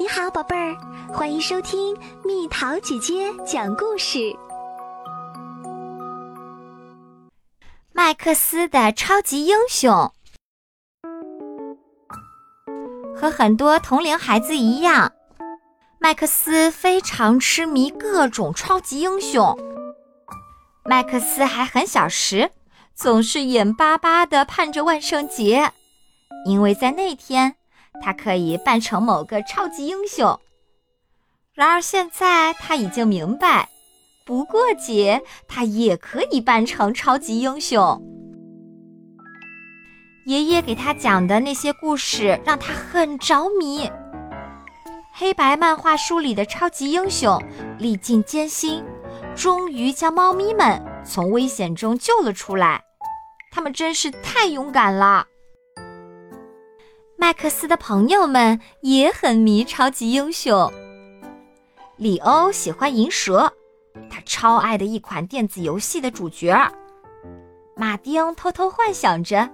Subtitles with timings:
[0.00, 0.76] 你好，宝贝儿，
[1.12, 4.32] 欢迎收听蜜桃姐姐讲故事。
[7.92, 10.12] 麦克斯的超级英雄，
[13.16, 15.12] 和很多同龄孩子一样，
[15.98, 19.58] 麦克斯非常痴迷各种超级英雄。
[20.84, 22.52] 麦克斯还很小时，
[22.94, 25.72] 总是眼巴巴地盼着万圣节，
[26.46, 27.56] 因为在那天。
[28.02, 30.38] 他可以扮成某个超级英雄。
[31.54, 33.68] 然而现在他已经明白，
[34.24, 38.00] 不过节他也可以扮成超级英雄。
[40.26, 43.90] 爷爷给他讲的那些故事让他很着迷。
[45.12, 47.42] 黑白漫画书里的超级英雄
[47.78, 48.84] 历尽艰辛，
[49.34, 52.80] 终于将猫咪们从危险中救了出来。
[53.50, 55.26] 他们真是太勇敢了。
[57.20, 60.72] 麦克斯的朋友们也很迷超级英雄。
[61.96, 63.52] 里欧喜欢银蛇，
[64.08, 66.56] 他超爱的一款电子游戏的主角。
[67.74, 69.50] 马丁偷偷幻想着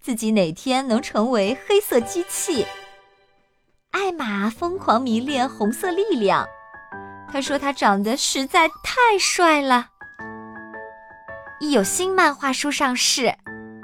[0.00, 2.66] 自己哪天能成为黑色机器。
[3.92, 6.44] 艾玛疯狂迷恋红色力量，
[7.32, 9.90] 他说他长得实在太帅了。
[11.60, 13.32] 一有新漫画书上市，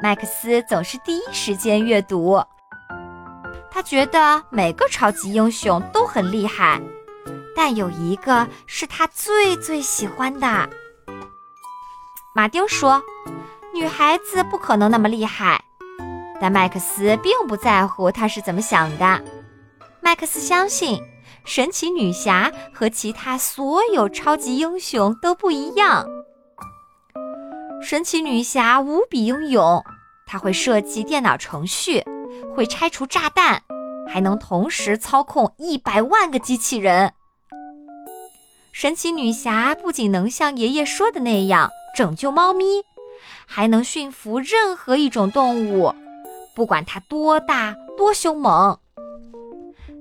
[0.02, 2.42] 麦克斯总是第一时间阅读。
[3.74, 6.78] 他觉得每个超级英雄都很厉害，
[7.56, 10.68] 但有一个是他最最喜欢的。
[12.34, 13.02] 马丁说
[13.72, 15.64] ：“女孩子不可能那么厉害。”
[16.38, 19.24] 但麦克斯并不在乎他是怎么想的。
[20.00, 21.02] 麦克斯相信，
[21.44, 26.06] 神奇女侠和其他所有超级英雄都不一样。
[27.82, 29.82] 神奇女侠无比英勇，
[30.26, 32.04] 她会设计电脑程序。
[32.54, 33.62] 会拆除炸弹，
[34.06, 37.12] 还能同时操控一百万个机器人。
[38.72, 42.64] 神奇女侠不仅能像爷爷说的那样拯救猫咪，
[43.46, 45.94] 还能驯服任何一种动物，
[46.54, 48.78] 不管它多大多凶猛。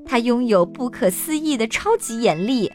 [0.05, 2.71] 她拥有不可思议的超级眼力，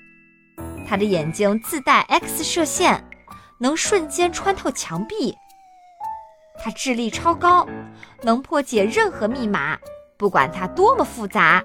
[0.86, 3.02] 她的眼睛自带 X 射线，
[3.58, 5.34] 能瞬间穿透墙壁。
[6.58, 7.66] 他智力超高，
[8.22, 9.78] 能破解任何密码，
[10.16, 11.64] 不管它多么复杂。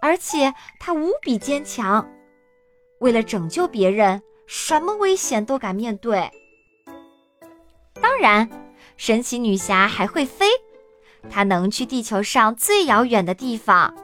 [0.00, 2.06] 而且他无比坚强，
[3.00, 6.30] 为了拯救别人，什么危险都敢面对。
[8.00, 8.48] 当然，
[8.96, 10.46] 神奇女侠还会飞，
[11.28, 13.94] 她能去地球上最遥远的地方。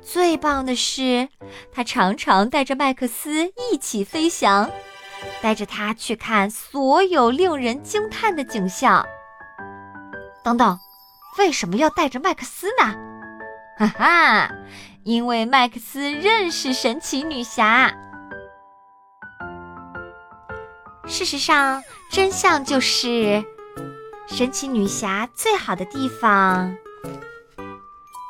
[0.00, 1.28] 最棒的是，
[1.70, 4.70] 她常常带着麦克斯一起飞翔。
[5.40, 9.06] 带着他去看所有令人惊叹的景象。
[10.42, 10.78] 等等，
[11.38, 12.94] 为什么要带着麦克斯呢？
[13.78, 14.50] 哈哈，
[15.04, 17.92] 因为麦克斯认识神奇女侠。
[21.06, 23.44] 事实上，真相就是，
[24.28, 26.76] 神奇女侠最好的地方，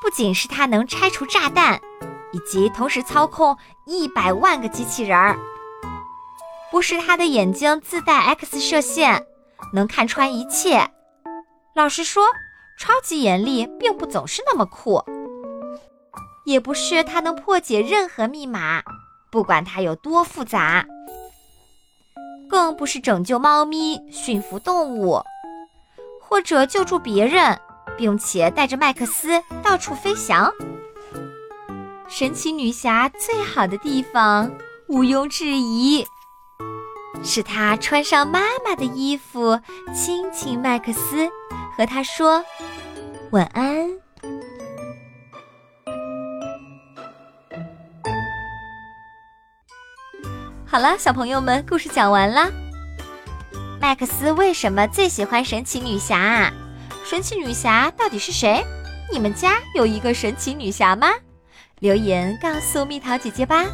[0.03, 1.81] 不仅是她能拆除炸弹，
[2.33, 3.57] 以及同时操控
[3.87, 5.37] 一百万个机器人儿。
[6.71, 9.27] 不是她的眼睛自带 X 射线，
[9.73, 10.91] 能看穿一切。
[11.75, 12.23] 老实说，
[12.79, 15.03] 超级眼力并不总是那么酷。
[16.45, 18.83] 也不是他能破解任何密码，
[19.31, 20.85] 不管它有多复杂。
[22.51, 25.23] 更不是拯救猫咪、驯服动物，
[26.21, 27.59] 或者救助别人，
[27.97, 30.53] 并且带着麦克斯到处飞翔。
[32.09, 34.51] 神奇女侠最好的地方，
[34.89, 36.05] 毋庸置疑。
[37.23, 39.59] 是她穿上妈妈的衣服，
[39.95, 41.31] 亲亲麦克斯，
[41.77, 42.45] 和他说
[43.31, 43.89] 晚安。
[50.67, 52.51] 好了，小朋友们，故事讲完啦。
[53.81, 56.53] 麦克斯为什么最喜欢神奇女侠啊？
[57.05, 58.65] 神奇女侠到底是谁？
[59.13, 61.09] 你们家有一个神奇女侠吗？
[61.81, 63.65] 留言告诉蜜桃姐姐吧。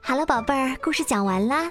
[0.00, 1.70] 好了，宝贝儿，故事讲完啦。